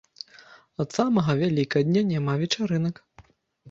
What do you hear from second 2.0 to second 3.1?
няма вечарынак.